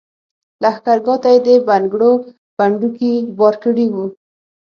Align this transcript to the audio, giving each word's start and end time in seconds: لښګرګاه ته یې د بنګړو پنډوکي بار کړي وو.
لښګرګاه 0.61 1.17
ته 1.23 1.29
یې 1.33 1.39
د 1.45 1.47
بنګړو 1.67 2.11
پنډوکي 2.57 3.11
بار 3.37 3.55
کړي 3.63 3.87
وو. 3.93 4.05